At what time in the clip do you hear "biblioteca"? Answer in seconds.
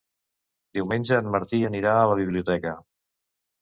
2.25-2.79